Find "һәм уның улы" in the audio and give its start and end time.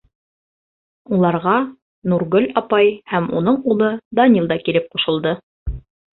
3.13-3.93